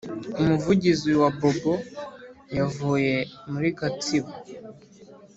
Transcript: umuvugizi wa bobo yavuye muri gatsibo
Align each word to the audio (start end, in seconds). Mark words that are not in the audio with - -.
umuvugizi 0.41 1.09
wa 1.21 1.29
bobo 1.39 1.73
yavuye 2.57 3.15
muri 3.51 3.69
gatsibo 3.79 4.31